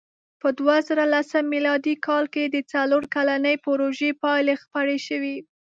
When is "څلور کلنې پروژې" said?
2.71-4.11